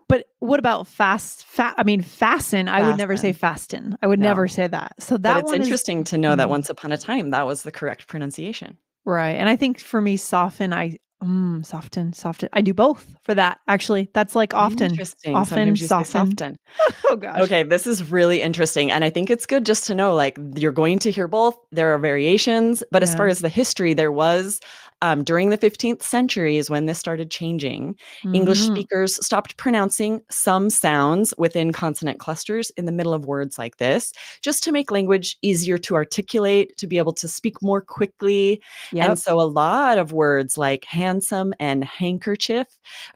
But 0.08 0.26
what 0.40 0.58
about 0.60 0.86
fast? 0.88 1.44
Fa- 1.46 1.74
I 1.78 1.82
mean, 1.84 2.02
fasten. 2.02 2.68
I 2.68 2.82
would 2.86 2.96
never 2.96 3.16
say 3.16 3.32
fasten. 3.32 3.96
I 4.02 4.06
would 4.08 4.18
No. 4.20 4.28
never 4.28 4.46
say 4.48 4.66
that. 4.68 4.92
So 5.02 5.16
that 5.16 5.34
But 5.34 5.38
it's 5.40 5.50
one 5.52 5.60
is 5.60 5.66
interesting 5.66 6.04
to 6.04 6.18
know 6.18 6.34
that 6.36 6.46
Mhm. 6.46 6.50
once 6.50 6.70
upon 6.70 6.90
a 6.92 6.98
time 6.98 7.30
that 7.30 7.46
was 7.46 7.62
the 7.62 7.72
correct 7.72 8.06
pronunciation. 8.08 8.76
right. 9.04 9.30
And 9.36 9.48
I 9.48 9.56
think 9.56 9.80
for 9.80 10.00
me, 10.00 10.16
soften. 10.16 10.72
I 10.72 10.96
mm, 11.22 11.64
soften, 11.64 12.12
soften. 12.12 12.48
I 12.52 12.60
do 12.60 12.72
both 12.72 13.06
for 13.24 13.34
that. 13.34 13.58
Actually, 13.68 14.08
that's 14.14 14.34
like 14.34 14.54
often. 14.54 14.90
Interesting. 14.90 15.34
often, 15.34 15.76
soften. 15.76 16.04
soften. 16.06 16.58
Oh 17.10 17.16
gosh. 17.16 17.40
Okay, 17.40 17.64
this 17.64 17.88
is 17.88 18.08
really 18.08 18.40
interesting. 18.40 18.92
And 18.92 19.04
I 19.04 19.10
think 19.10 19.30
it's 19.30 19.44
good 19.44 19.66
just 19.66 19.84
to 19.88 19.94
know 19.96 20.14
like 20.14 20.38
you're 20.54 20.70
going 20.70 21.00
to 21.00 21.10
hear 21.10 21.26
both. 21.26 21.56
There 21.72 21.92
are 21.92 21.98
variations, 21.98 22.84
but 22.92 23.02
as 23.02 23.14
far 23.16 23.26
as 23.26 23.40
the 23.40 23.48
history, 23.48 23.94
there 23.94 24.12
was 24.12 24.60
um, 25.02 25.24
during 25.24 25.50
the 25.50 25.58
15th 25.58 26.02
century 26.02 26.56
is 26.58 26.68
when 26.70 26.86
this 26.86 26.98
started 26.98 27.30
changing. 27.30 27.96
English 28.34 28.60
Mhm. 28.62 28.72
speakers 28.72 29.24
stopped 29.24 29.56
pronouncing 29.56 30.20
some 30.30 30.68
sounds 30.70 31.32
within 31.38 31.72
consonant 31.72 32.18
clusters 32.18 32.70
in 32.76 32.84
the 32.84 32.92
middle 32.92 33.14
of 33.14 33.24
words 33.24 33.58
like 33.58 33.78
this, 33.78 34.12
just 34.42 34.62
to 34.64 34.72
make 34.72 34.90
language 34.90 35.36
easier 35.42 35.78
to 35.78 35.94
articulate, 35.94 36.76
to 36.76 36.86
be 36.86 36.98
able 36.98 37.12
to 37.14 37.28
speak 37.28 37.60
more 37.62 37.80
quickly. 37.80 38.60
Yep. 38.92 39.08
And 39.08 39.18
so 39.18 39.40
a 39.40 39.42
lot 39.48 39.98
of 39.98 40.12
words 40.12 40.58
like 40.58 40.84
handsome 40.84 41.54
and 41.58 41.84
handkerchief, 41.84 42.66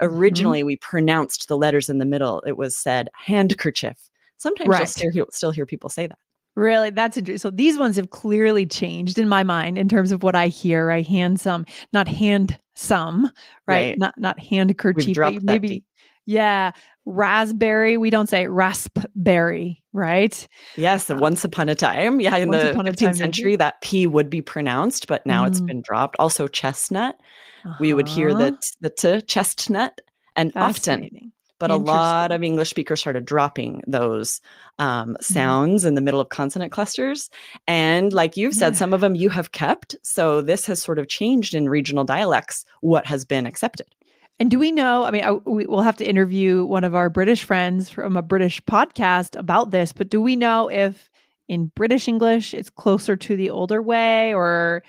Mm-hmm. 0.01 0.07
originally 0.17 0.63
we 0.63 0.77
pronounced 0.77 1.49
the 1.49 1.57
letters 1.57 1.89
in 1.89 1.99
the 1.99 2.05
middle. 2.05 2.41
It 2.47 2.57
was 2.57 2.77
said 2.77 3.09
handkerchief. 3.15 3.97
Sometimes 4.39 4.69
you'll 4.79 4.87
still 4.87 5.11
hear, 5.13 5.25
still 5.31 5.51
hear 5.51 5.67
people 5.67 5.91
say 5.91 6.07
that. 6.07 6.19
Really, 6.57 6.91
that's 6.91 7.17
interesting. 7.17 7.39
So 7.39 7.51
these 7.55 7.79
ones 7.79 7.97
have 7.97 8.11
clearly 8.11 8.65
changed 8.67 9.19
in 9.19 9.29
my 9.29 9.43
mind 9.43 9.77
in 9.77 9.89
terms 9.89 10.13
of 10.13 10.23
what 10.23 10.37
I 10.37 10.49
hear. 10.49 10.87
Right, 10.87 11.07
handsome, 11.07 11.67
not 11.93 12.07
handsome, 12.07 13.25
right? 13.25 13.31
Right. 13.67 13.99
Not 13.99 14.15
not 14.19 14.39
handkerchief. 14.39 15.43
Maybe, 15.43 15.83
yeah. 16.27 16.71
Raspberry. 17.07 17.99
We 17.99 18.09
don't 18.09 18.29
say 18.31 18.47
raspberry, 18.47 19.83
right? 19.93 20.49
Yes, 20.77 21.11
and 21.11 21.21
once 21.21 21.45
upon 21.45 21.69
a 21.69 21.75
time, 21.75 22.19
yeah, 22.21 22.35
in 22.37 22.51
the 22.51 22.71
upon 22.71 22.87
15th 22.87 22.97
time, 22.97 23.07
maybe. 23.09 23.19
century, 23.19 23.57
that 23.57 23.81
P 23.83 24.07
would 24.07 24.31
be 24.31 24.41
pronounced, 24.41 25.07
but 25.07 25.27
now 25.27 25.45
it's 25.45 25.61
been 25.61 25.83
dropped. 25.83 26.17
Also, 26.19 26.49
chestnut, 26.49 27.17
we 27.79 27.93
would 27.93 28.09
hear 28.09 28.31
Uh-huh. 28.31 28.53
the, 28.81 28.89
t- 28.91 29.21
chestnut, 29.27 30.01
and 30.37 30.51
often. 30.57 31.33
But 31.59 31.71
a 31.71 31.77
lot 31.77 32.33
of 32.33 32.43
English 32.43 32.71
speakers 32.71 33.01
started 33.01 33.25
dropping 33.25 33.83
those 33.87 34.41
um, 34.79 35.11
Mm-hmm. 35.15 35.23
sounds 35.35 35.85
in 35.85 35.95
the 35.95 36.01
middle 36.01 36.21
of 36.21 36.29
consonant 36.29 36.73
clusters. 36.73 37.31
And 37.67 38.13
like 38.13 38.37
you've 38.37 38.55
said, 38.55 38.73
Yeah. 38.75 38.79
some 38.79 38.93
of 38.93 39.01
them 39.01 39.15
you 39.15 39.31
have 39.31 39.53
kept. 39.53 39.97
So 40.03 40.43
this 40.43 40.67
has 40.67 40.83
sort 40.83 40.99
of 40.99 41.09
changed 41.09 41.55
in 41.55 41.69
regional 41.69 42.05
dialects 42.05 42.65
what 42.81 43.07
has 43.07 43.25
been 43.25 43.47
accepted. 43.47 43.87
And 44.41 44.51
do 44.51 44.59
we 44.59 44.73
know? 44.73 45.05
I 45.05 45.13
mean, 45.13 45.23
I, 45.25 45.31
we, 45.33 45.65
we'll 45.67 45.83
have 45.83 45.97
to 45.99 46.05
interview 46.09 46.65
one 46.65 46.83
of 46.83 46.95
our 46.97 47.09
British 47.09 47.45
friends 47.45 47.89
from 47.89 48.17
a 48.17 48.23
British 48.23 48.61
podcast 48.63 49.39
about 49.39 49.71
this, 49.71 49.93
but 49.93 50.09
do 50.11 50.21
we 50.21 50.35
know 50.35 50.69
if 50.69 51.09
in 51.49 51.67
British 51.77 52.09
English 52.09 52.53
it's 52.53 52.69
closer 52.71 53.15
to 53.17 53.37
the 53.37 53.51
older 53.51 53.81
way 53.81 54.35
or 54.35 54.83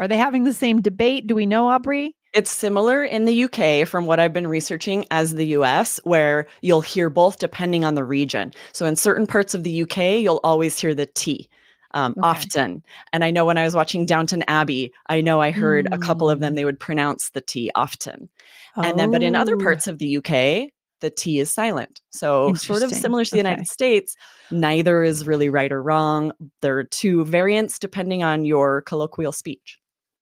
are 0.00 0.08
they 0.08 0.16
having 0.16 0.42
the 0.42 0.52
same 0.52 0.80
debate? 0.82 1.28
Do 1.28 1.36
we 1.36 1.46
know, 1.46 1.68
Aubrey? 1.68 2.16
It's 2.32 2.50
similar 2.50 3.04
in 3.04 3.26
the 3.26 3.44
UK 3.44 3.86
from 3.86 4.06
what 4.06 4.18
I've 4.18 4.32
been 4.32 4.46
researching 4.46 5.04
as 5.10 5.34
the 5.34 5.48
US, 5.48 6.00
where 6.04 6.46
you'll 6.62 6.80
hear 6.80 7.10
both 7.10 7.38
depending 7.38 7.84
on 7.84 7.94
the 7.94 8.04
region. 8.04 8.52
So 8.72 8.86
in 8.86 8.96
certain 8.96 9.26
parts 9.26 9.54
of 9.54 9.64
the 9.64 9.82
UK, 9.82 10.18
you'll 10.18 10.40
always 10.42 10.78
hear 10.78 10.94
the 10.94 11.06
T. 11.06 11.48
Um, 11.94 12.12
Okay. 12.12 12.20
Often. 12.22 12.82
And 13.12 13.22
I 13.22 13.30
know 13.30 13.44
when 13.44 13.58
I 13.58 13.64
was 13.64 13.74
watching 13.74 14.06
Downton 14.06 14.42
Abbey, 14.48 14.94
I 15.10 15.20
know 15.20 15.42
I 15.42 15.50
heard 15.50 15.88
a 15.92 15.98
couple 15.98 16.30
of 16.30 16.40
them, 16.40 16.54
Mm. 16.54 16.56
they 16.56 16.64
would 16.64 16.80
pronounce 16.80 17.30
the 17.30 17.42
T 17.42 17.70
often. 17.74 18.30
And 18.76 18.98
then, 18.98 19.10
but 19.10 19.22
in 19.22 19.34
other 19.34 19.56
Oh, 19.56 19.62
parts 19.62 19.86
of 19.86 19.98
the 19.98 20.16
UK, 20.16 20.70
the 21.00 21.10
T 21.10 21.38
is 21.38 21.52
silent. 21.52 22.00
So, 22.10 22.54
sort 22.54 22.82
of 22.82 22.90
similar 22.92 23.26
to 23.26 23.30
the 23.30 23.40
Okay. 23.40 23.48
United 23.50 23.68
States, 23.68 24.16
neither 24.50 25.02
is 25.04 25.26
really 25.26 25.50
right 25.50 25.70
or 25.70 25.82
wrong. 25.82 26.32
There 26.62 26.78
are 26.78 26.84
two 26.84 27.26
variants 27.26 27.78
depending 27.78 28.22
on 28.22 28.46
your 28.46 28.80
colloquial 28.82 29.32
speech. 29.32 29.78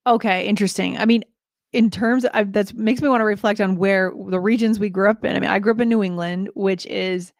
Okay, 0.08 0.46
interesting. 0.48 0.98
I 0.98 1.04
mean, 1.04 1.22
in 1.72 1.90
terms 1.90 2.24
of 2.26 2.52
that 2.52 2.74
makes 2.74 3.00
me 3.00 3.08
want 3.08 3.20
to 3.20 3.24
reflect 3.24 3.60
on 3.60 3.76
where 3.76 4.12
the 4.28 4.40
regions 4.40 4.78
we 4.80 4.90
grew 4.90 5.08
up 5.10 5.24
in. 5.24 5.36
I 5.36 5.40
mean, 5.40 5.50
I 5.50 5.58
grew 5.58 5.72
up 5.72 5.80
in 5.80 5.88
New 5.88 6.02
England, 6.02 6.50
which 6.54 6.86
is 6.86 7.32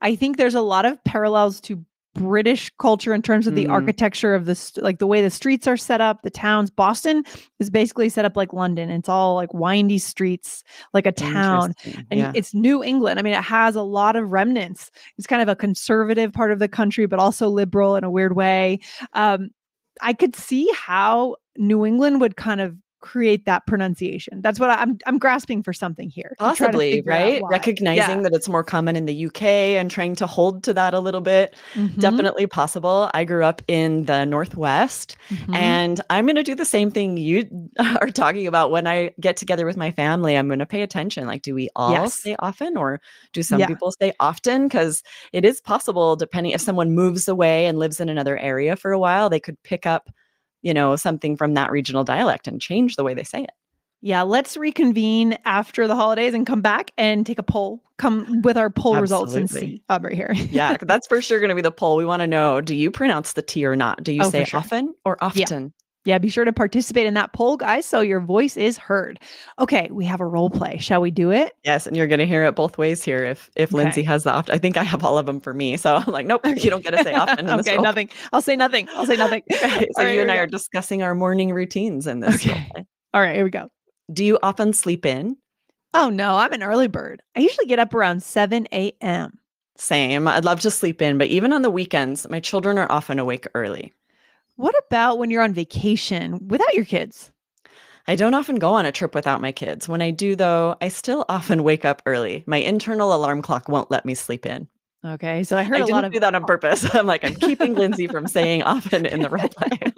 I 0.00 0.14
think 0.14 0.36
there's 0.36 0.54
a 0.54 0.60
lot 0.60 0.84
of 0.86 1.02
parallels 1.04 1.60
to 1.62 1.84
British 2.14 2.70
culture 2.80 3.12
in 3.14 3.22
terms 3.22 3.46
of 3.46 3.54
the 3.54 3.66
Mm. 3.66 3.70
architecture 3.70 4.34
of 4.34 4.44
this, 4.44 4.58
st- 4.60 4.82
like 4.82 4.98
the 4.98 5.06
way 5.06 5.22
the 5.22 5.30
streets 5.30 5.66
are 5.68 5.76
set 5.76 6.00
up, 6.00 6.22
the 6.22 6.30
towns. 6.30 6.70
Boston 6.70 7.22
is 7.60 7.70
basically 7.70 8.08
set 8.08 8.24
up 8.24 8.36
like 8.36 8.52
London. 8.52 8.90
It's 8.90 9.08
all 9.08 9.34
like 9.36 9.52
windy 9.54 9.98
streets, 9.98 10.64
like 10.94 11.06
a 11.06 11.12
town. 11.12 11.74
And 12.10 12.18
Yeah. 12.20 12.32
it's 12.34 12.54
New 12.54 12.82
England. 12.82 13.18
I 13.20 13.22
mean, 13.22 13.34
it 13.34 13.42
has 13.44 13.76
a 13.76 13.82
lot 13.82 14.16
of 14.16 14.30
remnants. 14.30 14.90
It's 15.16 15.26
kind 15.28 15.42
of 15.42 15.48
a 15.48 15.54
conservative 15.56 16.32
part 16.32 16.50
of 16.50 16.58
the 16.58 16.68
country, 16.68 17.06
but 17.06 17.18
also 17.20 17.48
liberal 17.48 17.94
in 17.96 18.02
a 18.04 18.10
weird 18.10 18.34
way. 18.34 18.80
Um, 19.12 19.50
I 20.00 20.12
could 20.12 20.34
see 20.34 20.68
how 20.74 21.36
New 21.56 21.84
England 21.86 22.20
would 22.20 22.36
kind 22.36 22.60
of 22.60 22.76
create 23.00 23.44
that 23.46 23.66
pronunciation. 23.66 24.40
That's 24.42 24.60
what 24.60 24.70
I, 24.70 24.74
I'm 24.76 24.98
I'm 25.06 25.18
grasping 25.18 25.62
for 25.62 25.72
something 25.72 26.08
here. 26.10 26.36
to 26.42 26.50
try 26.50 26.72
to 26.72 26.80
Possibly, 26.80 27.02
right? 27.04 27.44
Recognizing 27.48 28.22
that 28.22 28.32
it's 28.32 28.48
more 28.48 28.62
common 28.62 28.94
in 28.94 29.06
the 29.06 29.14
UK 29.14 29.76
and 29.76 29.90
trying 29.90 30.14
to 30.14 30.26
hold 30.28 30.62
to 30.64 30.72
that 30.74 30.94
a 30.94 31.00
little 31.00 31.20
bit. 31.20 31.56
Mhm, 31.74 31.98
Definitely 31.98 32.46
possible. 32.46 33.10
I 33.12 33.24
grew 33.24 33.42
up 33.44 33.60
in 33.66 34.04
the 34.04 34.24
Northwest 34.24 35.16
mhm. 35.30 35.52
and 35.52 36.00
I'm 36.10 36.26
going 36.26 36.36
to 36.36 36.44
do 36.44 36.54
the 36.54 36.64
same 36.64 36.92
thing 36.92 37.16
you 37.16 37.48
are 38.00 38.06
talking 38.10 38.46
about 38.46 38.70
when 38.70 38.86
I 38.86 39.10
get 39.20 39.36
together 39.36 39.66
with 39.66 39.76
my 39.76 39.90
family. 39.90 40.36
I'm 40.36 40.46
going 40.46 40.60
to 40.60 40.66
pay 40.66 40.82
attention. 40.82 41.26
Like, 41.26 41.42
do 41.42 41.56
we 41.56 41.70
all 41.74 42.08
Yes. 42.10 42.12
say 42.12 42.36
often 42.38 42.76
or 42.76 43.00
do 43.32 43.42
some 43.42 43.58
Yeah. 43.58 43.66
people 43.66 43.90
say 44.00 44.12
often? 44.20 44.68
Because 44.68 45.02
it 45.32 45.44
is 45.44 45.60
possible, 45.60 46.14
depending 46.14 46.52
if 46.52 46.60
someone 46.60 46.92
moves 46.92 47.26
away 47.26 47.66
and 47.66 47.80
lives 47.80 47.98
in 47.98 48.08
another 48.08 48.38
area 48.38 48.76
for 48.76 48.92
a 48.92 48.98
while, 48.98 49.28
they 49.28 49.40
could 49.40 49.60
pick 49.64 49.86
up, 49.86 50.08
you 50.68 50.74
know, 50.74 50.94
something 50.96 51.34
from 51.34 51.54
that 51.54 51.70
regional 51.70 52.04
dialect 52.04 52.46
and 52.46 52.60
change 52.60 52.96
the 52.96 53.02
way 53.02 53.14
they 53.14 53.24
say 53.24 53.42
it. 53.44 53.50
yeah, 54.02 54.20
let's 54.22 54.54
reconvene 54.56 55.38
after 55.46 55.88
the 55.88 55.96
holidays 55.96 56.34
and 56.34 56.46
come 56.46 56.60
back 56.60 56.90
and 56.98 57.24
take 57.24 57.38
a 57.38 57.42
poll. 57.42 57.82
Come 57.96 58.42
with 58.42 58.58
our 58.58 58.68
poll 58.70 58.94
results 58.96 59.34
and 59.34 59.44
Absolutely. 59.44 59.76
see. 59.76 59.82
Oh, 59.88 59.94
Aubrey 59.94 60.14
here. 60.14 60.34
Yeah, 60.50 60.76
that's 60.82 61.06
for 61.08 61.22
sure 61.22 61.40
going 61.40 61.48
to 61.48 61.54
be 61.54 61.62
the 61.62 61.72
poll. 61.72 61.96
We 61.96 62.04
want 62.04 62.20
to 62.20 62.26
know 62.26 62.60
do 62.60 62.76
you 62.76 62.90
pronounce 62.90 63.32
the 63.32 63.42
T 63.42 63.64
or 63.64 63.74
not? 63.76 64.04
Do 64.04 64.12
you 64.12 64.22
Oh, 64.24 64.30
say 64.30 64.44
sure. 64.44 64.60
often 64.60 64.94
or 65.06 65.16
often? 65.24 65.64
Yeah, 65.64 65.68
be 66.16 66.30
sure 66.30 66.46
to 66.46 66.52
participate 66.54 67.06
in 67.06 67.12
that 67.14 67.34
poll, 67.34 67.58
guys, 67.58 67.84
so 67.84 68.00
your 68.00 68.20
voice 68.20 68.56
is 68.56 68.78
heard. 68.78 69.20
Okay, 69.58 69.88
we 69.90 70.06
have 70.06 70.20
a 70.20 70.26
role 70.26 70.48
play. 70.48 70.78
Shall 70.78 71.02
we 71.02 71.10
do 71.10 71.30
it? 71.30 71.52
Yes, 71.64 71.86
and 71.86 71.94
you're 71.94 72.06
going 72.06 72.20
to 72.20 72.26
hear 72.26 72.44
it 72.44 72.54
both 72.54 72.78
ways 72.78 73.02
here. 73.04 73.26
If 73.26 73.50
if 73.56 73.68
Okay. 73.74 73.76
Lindsay 73.84 74.02
has 74.04 74.24
the 74.24 74.32
often, 74.32 74.54
I 74.54 74.58
think 74.58 74.78
I 74.78 74.84
have 74.84 75.04
all 75.04 75.18
of 75.18 75.26
them 75.26 75.40
for 75.40 75.52
me. 75.52 75.76
So 75.76 75.96
I'm 75.96 76.10
like, 76.10 76.24
nope, 76.26 76.40
you 76.56 76.70
don't 76.70 76.82
get 76.82 76.92
to 76.92 77.04
say 77.04 77.12
often. 77.12 77.46
Okay, 77.60 77.76
nothing. 77.76 78.08
I'll 78.32 78.40
say 78.40 78.56
nothing. 78.56 78.88
I'll 78.94 79.04
say 79.04 79.16
nothing. 79.16 79.42
Okay, 79.52 79.88
so 79.94 80.04
right, 80.04 80.14
you 80.14 80.22
and 80.22 80.30
I 80.30 80.36
go. 80.36 80.42
are 80.42 80.46
discussing 80.46 81.02
our 81.02 81.14
morning 81.14 81.52
routines 81.52 82.06
in 82.06 82.20
this 82.20 82.36
Okay. 82.46 82.64
All 83.12 83.20
right, 83.20 83.34
here 83.34 83.44
we 83.44 83.50
go. 83.50 83.68
Do 84.10 84.24
you 84.24 84.38
often 84.42 84.72
sleep 84.72 85.04
in? 85.04 85.36
Oh 85.94 86.08
no, 86.08 86.36
I'm 86.36 86.52
an 86.52 86.62
early 86.62 86.86
bird. 86.86 87.20
I 87.36 87.40
usually 87.40 87.66
get 87.66 87.78
up 87.78 87.92
around 87.92 88.22
7 88.22 88.66
a.m. 88.72 89.38
Same. 89.76 90.26
I'd 90.28 90.44
love 90.44 90.60
to 90.60 90.70
sleep 90.70 91.00
in, 91.02 91.18
but 91.18 91.28
even 91.28 91.52
on 91.52 91.62
the 91.62 91.70
weekends, 91.70 92.28
my 92.28 92.40
children 92.40 92.78
are 92.78 92.90
often 92.90 93.18
awake 93.18 93.46
early. 93.54 93.92
What 94.58 94.74
about 94.86 95.18
when 95.18 95.30
you're 95.30 95.42
on 95.42 95.54
vacation 95.54 96.48
without 96.48 96.74
your 96.74 96.84
kids? 96.84 97.32
I 98.08 98.16
don't 98.16 98.34
often 98.34 98.56
go 98.56 98.72
on 98.74 98.86
a 98.86 98.92
trip 98.92 99.14
without 99.14 99.40
my 99.40 99.52
kids. 99.52 99.88
When 99.88 100.02
I 100.02 100.10
do, 100.10 100.34
though, 100.34 100.76
I 100.80 100.88
still 100.88 101.24
often 101.28 101.62
wake 101.62 101.84
up 101.84 102.02
early. 102.06 102.42
My 102.46 102.56
internal 102.56 103.14
alarm 103.14 103.42
clock 103.42 103.68
won't 103.68 103.90
let 103.90 104.04
me 104.04 104.14
sleep 104.14 104.46
in. 104.46 104.68
Okay, 105.04 105.44
so 105.44 105.56
I 105.56 105.62
heard 105.62 105.76
I 105.76 105.80
a 105.80 105.84
didn't 105.84 105.94
lot 105.94 106.04
of 106.04 106.12
do 106.12 106.20
that 106.20 106.34
on 106.34 106.44
purpose. 106.44 106.84
I'm 106.94 107.06
like, 107.06 107.22
I'm 107.24 107.36
keeping 107.36 107.76
Lindsay 107.76 108.08
from 108.08 108.26
saying 108.26 108.64
often 108.64 109.06
in 109.06 109.20
the 109.22 109.30
role 109.30 109.48
play. 109.56 109.92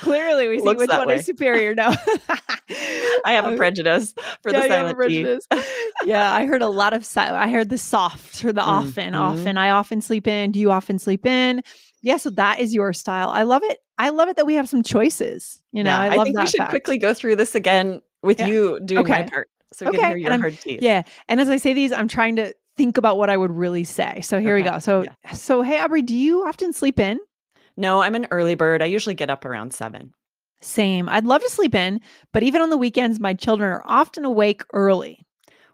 Clearly, 0.00 0.48
we 0.48 0.60
see 0.60 0.76
which 0.76 0.94
one 0.94 1.08
way. 1.08 1.14
is 1.16 1.24
superior 1.24 1.74
now. 1.74 1.90
I 3.24 3.32
have 3.32 3.46
a 3.46 3.52
prejudice 3.56 4.14
for 4.42 4.52
Yeah, 4.52 4.58
the 4.60 4.62
you 4.64 4.76
have 4.76 4.86
a 4.88 4.94
silent 4.94 4.96
prejudice. 4.96 5.46
yeah, 6.00 6.32
I 6.32 6.46
heard 6.46 6.62
a 6.62 6.68
lot 6.68 6.92
of 6.92 7.04
si- 7.04 7.20
I 7.20 7.50
heard 7.50 7.68
the 7.68 7.78
soft 7.78 8.44
or 8.44 8.52
the 8.52 8.62
often, 8.62 9.14
Mhm. 9.14 9.18
often. 9.20 9.58
I 9.58 9.70
often 9.70 10.00
sleep 10.00 10.26
in. 10.28 10.52
Do 10.52 10.60
you 10.60 10.70
often 10.70 10.98
sleep 10.98 11.26
in? 11.26 11.62
Yeah, 12.08 12.16
so 12.16 12.30
that 12.30 12.58
is 12.58 12.72
your 12.74 12.92
style. 12.94 13.28
I 13.28 13.42
love 13.42 13.62
it. 13.64 13.80
I 13.98 14.08
love 14.08 14.28
it 14.28 14.36
that 14.36 14.46
we 14.46 14.54
have 14.54 14.68
some 14.68 14.82
choices. 14.82 15.60
You 15.72 15.84
know, 15.84 15.90
Yeah, 15.90 16.00
I 16.00 16.06
I, 16.16 16.24
think 16.24 16.38
we 16.38 16.46
should 16.46 16.58
fact. 16.58 16.70
quickly 16.70 16.96
go 16.98 17.12
through 17.12 17.36
this 17.36 17.54
again 17.54 18.00
with 18.22 18.40
Yeah. 18.40 18.46
you 18.46 18.80
doing 18.84 19.06
my 19.06 19.24
part, 19.24 19.48
so 19.72 19.84
we 19.86 19.90
Okay, 19.90 19.98
can 19.98 20.08
hear 20.08 20.16
your 20.16 20.38
hard 20.38 20.58
T's. 20.58 20.80
Yeah, 20.82 21.02
and 21.28 21.40
as 21.40 21.48
I 21.50 21.58
say 21.58 21.74
these, 21.74 21.92
I'm 21.92 22.08
trying 22.08 22.36
to 22.36 22.54
think 22.76 22.96
about 22.96 23.18
what 23.18 23.28
I 23.28 23.36
would 23.36 23.50
really 23.50 23.84
say. 23.84 24.20
So 24.22 24.40
here 24.40 24.56
we 24.56 24.62
go. 24.62 24.78
So 24.78 25.02
yeah. 25.02 25.32
so 25.32 25.62
hey 25.62 25.78
Aubrey, 25.80 26.00
do 26.02 26.14
you 26.14 26.46
often 26.46 26.72
sleep 26.72 26.98
in? 26.98 27.18
No, 27.76 28.00
I'm 28.02 28.14
an 28.14 28.26
early 28.30 28.54
bird. 28.54 28.80
I 28.82 28.86
usually 28.86 29.14
get 29.14 29.30
up 29.30 29.44
around 29.44 29.74
seven. 29.74 30.12
Same. 30.62 31.08
I'd 31.08 31.24
love 31.26 31.42
to 31.42 31.50
sleep 31.50 31.74
in, 31.74 32.00
but 32.32 32.42
even 32.42 32.62
on 32.62 32.70
the 32.70 32.76
weekends, 32.78 33.20
my 33.20 33.34
children 33.34 33.70
are 33.70 33.82
often 33.86 34.24
awake 34.24 34.62
early. 34.72 35.24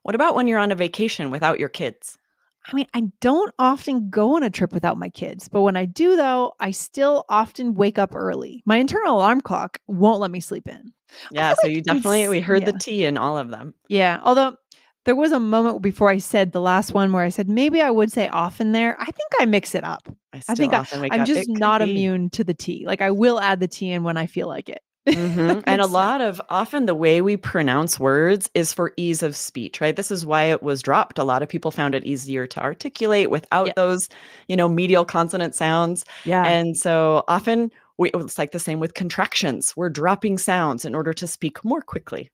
What 0.02 0.14
about 0.14 0.34
when 0.34 0.46
you're 0.48 0.58
on 0.58 0.72
a 0.72 0.74
vacation 0.74 1.30
without 1.30 1.58
your 1.58 1.70
kids? 1.70 2.18
I 2.66 2.74
mean, 2.74 2.86
I 2.94 3.02
don't 3.20 3.52
often 3.58 4.08
go 4.08 4.36
on 4.36 4.42
a 4.42 4.50
trip 4.50 4.72
without 4.72 4.98
my 4.98 5.10
kids, 5.10 5.48
but 5.48 5.62
when 5.62 5.76
I 5.76 5.84
do, 5.84 6.16
though, 6.16 6.54
I 6.60 6.70
still 6.70 7.24
often 7.28 7.74
wake 7.74 7.98
up 7.98 8.14
early. 8.14 8.62
My 8.64 8.76
internal 8.76 9.16
alarm 9.16 9.42
clock 9.42 9.78
won't 9.86 10.20
let 10.20 10.30
me 10.30 10.40
sleep 10.40 10.68
in. 10.68 10.92
Yeah, 11.30 11.54
so 11.54 11.68
like 11.68 11.76
you 11.76 11.82
definitely 11.82 12.28
we 12.28 12.40
heard 12.40 12.62
yeah. 12.62 12.72
the 12.72 12.78
T 12.78 13.04
in 13.04 13.16
all 13.16 13.38
of 13.38 13.50
them. 13.50 13.74
Yeah. 13.88 14.20
Although 14.24 14.56
there 15.04 15.14
was 15.14 15.32
a 15.32 15.40
moment 15.40 15.82
before 15.82 16.08
I 16.10 16.18
said 16.18 16.52
the 16.52 16.60
last 16.60 16.94
one 16.94 17.12
where 17.12 17.24
I 17.24 17.28
said 17.28 17.48
maybe 17.48 17.82
I 17.82 17.90
would 17.90 18.10
say 18.10 18.28
often 18.28 18.72
there. 18.72 18.96
I 19.00 19.04
think 19.04 19.30
I 19.38 19.44
mix 19.44 19.74
it 19.74 19.84
up. 19.84 20.08
I, 20.32 20.42
I 20.48 20.54
think 20.54 20.72
I, 20.72 20.78
up. 20.78 21.26
just 21.26 21.48
not 21.48 21.80
be. 21.82 21.90
immune 21.90 22.30
to 22.30 22.44
the 22.44 22.54
T. 22.54 22.84
Like 22.86 23.02
I 23.02 23.10
will 23.10 23.38
add 23.38 23.60
the 23.60 23.68
T 23.68 23.90
in 23.90 24.02
when 24.02 24.16
I 24.16 24.26
feel 24.26 24.48
like 24.48 24.68
it. 24.68 24.82
Mhm. 25.06 25.62
And 25.66 25.80
a 25.80 25.86
lot 25.86 26.20
of 26.20 26.40
often 26.48 26.86
the 26.86 26.94
way 26.94 27.20
we 27.20 27.36
pronounce 27.36 28.00
words 28.00 28.50
is 28.54 28.72
for 28.72 28.92
ease 28.96 29.22
of 29.22 29.36
speech, 29.36 29.80
right? 29.80 29.94
This 29.96 30.10
is 30.10 30.24
why 30.26 30.44
it 30.44 30.62
was 30.62 30.82
dropped. 30.82 31.18
A 31.18 31.24
lot 31.24 31.42
of 31.42 31.48
people 31.48 31.70
found 31.70 31.94
it 31.94 32.04
easier 32.04 32.46
to 32.48 32.60
articulate 32.62 33.30
without 33.30 33.66
Yeah. 33.68 33.72
those, 33.76 34.08
you 34.48 34.56
know, 34.56 34.68
medial 34.68 35.04
consonant 35.04 35.54
sounds. 35.54 36.04
Yeah. 36.24 36.44
And 36.46 36.76
so 36.76 37.22
often 37.28 37.70
we, 37.98 38.10
it's 38.14 38.38
like 38.38 38.52
the 38.52 38.58
same 38.58 38.80
with 38.80 38.94
contractions. 38.94 39.74
We're 39.76 39.90
dropping 39.90 40.38
sounds 40.38 40.84
in 40.84 40.94
order 40.94 41.12
to 41.14 41.26
speak 41.26 41.64
more 41.64 41.80
quickly. 41.82 42.30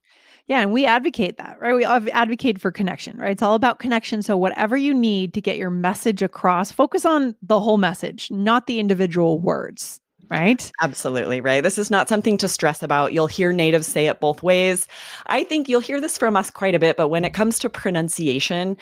Yeah, 0.47 0.59
and 0.61 0.73
we 0.73 0.85
advocate 0.85 1.37
that, 1.37 1.57
right? 1.61 1.75
We 1.75 1.85
advocate 1.85 2.59
for 2.59 2.71
connection, 2.71 3.15
right? 3.17 3.31
It's 3.31 3.43
all 3.43 3.55
about 3.55 3.79
connection. 3.79 4.21
So 4.23 4.37
whatever 4.37 4.75
you 4.75 4.93
need 4.93 5.33
to 5.35 5.41
get 5.41 5.55
your 5.57 5.69
message 5.69 6.21
across, 6.21 6.71
focus 6.71 7.05
on 7.05 7.35
the 7.41 7.59
whole 7.59 7.77
message, 7.77 8.29
not 8.31 8.65
the 8.67 8.79
individual 8.79 9.39
words, 9.39 10.00
right? 10.31 10.71
Absolutely, 10.81 11.41
right? 11.41 11.61
This 11.61 11.77
is 11.77 11.91
not 11.91 12.09
something 12.09 12.37
to 12.37 12.47
stress 12.47 12.81
about. 12.81 13.13
You'll 13.13 13.27
hear 13.27 13.51
natives 13.51 13.87
say 13.87 14.07
it 14.07 14.19
both 14.19 14.41
ways. 14.41 14.87
I 15.27 15.43
think 15.43 15.69
you'll 15.69 15.81
hear 15.81 16.01
this 16.01 16.17
from 16.17 16.35
us 16.35 16.49
quite 16.49 16.73
a 16.73 16.79
bit, 16.79 16.97
but 16.97 17.09
when 17.09 17.25
it 17.25 17.33
comes 17.33 17.59
to 17.59 17.69
pronunciation, 17.69 18.77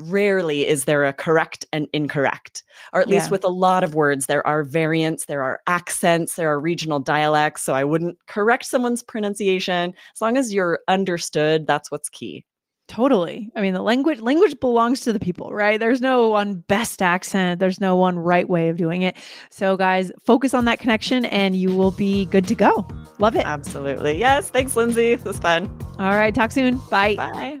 rarely 0.00 0.66
is 0.66 0.84
there 0.84 1.04
a 1.04 1.12
correct 1.12 1.66
and 1.72 1.88
incorrect. 1.92 2.64
Or 2.92 3.00
at 3.00 3.08
least 3.08 3.30
with 3.30 3.44
a 3.44 3.48
lot 3.48 3.84
of 3.84 3.94
words, 3.94 4.26
there 4.26 4.46
are 4.46 4.64
variants, 4.64 5.26
there 5.26 5.42
are 5.42 5.60
accents, 5.66 6.36
there 6.36 6.50
are 6.50 6.60
regional 6.60 6.98
dialects. 6.98 7.62
So 7.62 7.74
I 7.74 7.84
wouldn't 7.84 8.18
correct 8.26 8.64
someone's 8.64 9.02
pronunciation. 9.02 9.94
As 10.14 10.20
long 10.20 10.36
as 10.36 10.52
you're 10.52 10.80
understood, 10.88 11.66
that's 11.66 11.90
what's 11.90 12.08
key. 12.08 12.44
Totally. 12.92 13.50
I 13.56 13.62
mean, 13.62 13.72
the 13.72 13.80
language 13.80 14.20
language 14.20 14.60
belongs 14.60 15.00
to 15.00 15.14
the 15.14 15.18
people, 15.18 15.50
right? 15.54 15.80
There's 15.80 16.02
no 16.02 16.28
one 16.28 16.56
best 16.56 17.00
accent, 17.00 17.58
there's 17.58 17.80
no 17.80 17.96
one 17.96 18.18
right 18.18 18.46
way 18.46 18.68
of 18.68 18.76
doing 18.76 19.00
it. 19.00 19.16
So 19.50 19.78
guys, 19.78 20.12
focus 20.22 20.52
on 20.52 20.66
that 20.66 20.78
connection 20.78 21.24
and 21.24 21.56
you 21.56 21.74
will 21.74 21.92
be 21.92 22.26
good 22.26 22.46
to 22.48 22.54
go. 22.54 22.86
Love 23.18 23.34
it. 23.34 23.46
Absolutely. 23.46 24.18
Yes. 24.18 24.50
Thanks, 24.50 24.76
Lindsay. 24.76 25.14
This 25.14 25.24
was 25.24 25.38
fun. 25.38 25.74
All 25.98 26.16
right, 26.16 26.34
talk 26.34 26.52
soon. 26.52 26.76
Bye. 26.90 27.14
Bye. 27.16 27.60